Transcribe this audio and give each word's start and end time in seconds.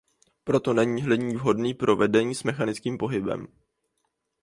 Proto 0.43 0.73
není 0.73 1.01
hliník 1.01 1.35
vhodný 1.37 1.73
pro 1.73 1.95
vedení 1.95 2.35
s 2.35 2.43
mechanickým 2.43 2.97
pohybem. 2.97 3.47